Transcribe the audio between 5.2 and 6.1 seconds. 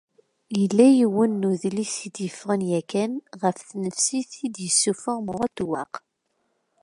Murad Tuwwak.